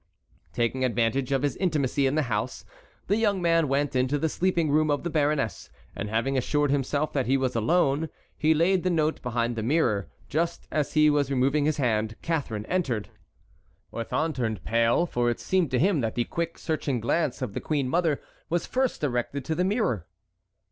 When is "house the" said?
2.23-3.17